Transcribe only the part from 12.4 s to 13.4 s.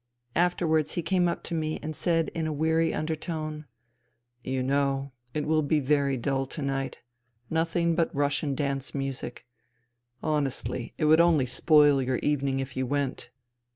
if you went."